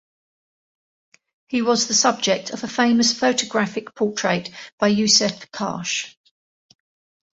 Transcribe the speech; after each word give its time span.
He 1.47 1.61
was 1.61 1.85
the 1.85 1.93
subject 1.93 2.49
of 2.49 2.63
a 2.63 2.67
famous 2.67 3.13
photographic 3.15 3.93
portrait 3.93 4.49
by 4.79 4.89
Yousuf 4.91 5.51
Karsh. 5.51 6.15